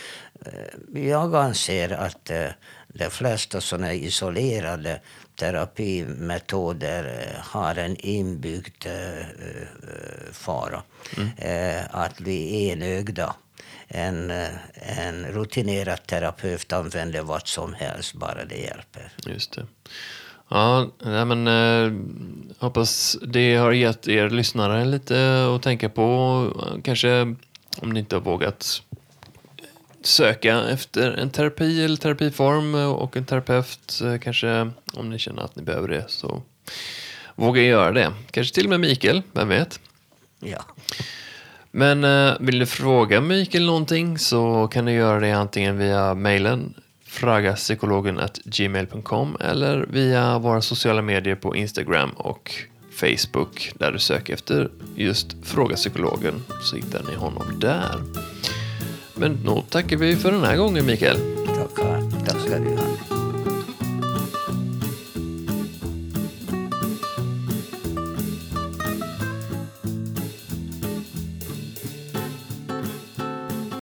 [0.46, 2.46] Eh, jag anser att eh,
[2.88, 5.00] de flesta sådana isolerade
[5.34, 8.86] terapimetoder eh, har en inbyggd
[10.32, 10.82] fara.
[11.16, 11.28] Mm.
[11.90, 13.34] Att bli enögda.
[13.88, 14.30] En,
[14.74, 19.12] en rutinerad terapeut använder vad som helst, bara det hjälper.
[19.26, 19.66] Just det.
[20.48, 21.92] Ja, nej men eh,
[22.58, 26.80] hoppas det har gett er lyssnare lite att tänka på.
[26.84, 27.34] Kanske
[27.82, 28.82] om ni inte har vågat
[30.02, 34.00] söka efter en terapi eller terapiform och en terapeut.
[34.04, 36.42] Eh, kanske om ni känner att ni behöver det så
[37.34, 38.12] våga göra det.
[38.30, 39.80] Kanske till och med Mikael, vem vet?
[40.40, 40.64] Ja.
[41.70, 46.74] Men eh, vill du fråga Mikael någonting så kan du göra det antingen via mejlen
[47.06, 52.54] fragapsykologen.gmail.com eller via våra sociala medier på Instagram och
[53.00, 57.94] Facebook där du söker efter just Fråga Psykologen så hittar ni honom där.
[59.18, 61.18] Men då tackar vi för den här gången Mikael.
[61.46, 62.24] Tackar.
[62.26, 63.17] Tack ska du ha.